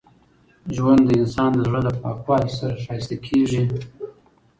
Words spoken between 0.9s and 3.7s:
د انسان د زړه له پاکوالي سره ښایسته کېږي.